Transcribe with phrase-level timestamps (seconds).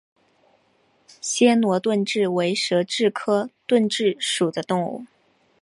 [1.21, 5.05] 暹罗盾蛭为舌蛭科盾蛭属的动物。